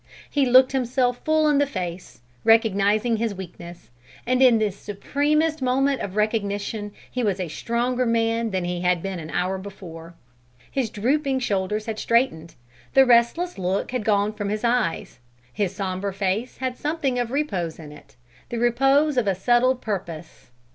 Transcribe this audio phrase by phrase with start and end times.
[0.31, 3.91] He looked himself full in the face, recognizing his weakness,
[4.25, 9.03] and in this supremest moment of recognition he was a stronger man than he had
[9.03, 10.15] been an hour before.
[10.71, 12.55] His drooping shoulders had straightened;
[12.95, 15.19] the restless look had gone from his eyes;
[15.53, 18.15] his sombre face had something of repose in it,
[18.49, 20.49] the repose of a settled purpose.